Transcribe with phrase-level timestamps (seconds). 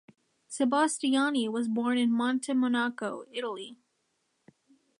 [0.49, 3.77] Sebastiani was born in Montemonaco, Italy.